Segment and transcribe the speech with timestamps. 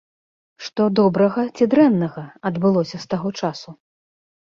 [0.67, 3.69] Што добрага ці дрэннага адбылося з таго часу?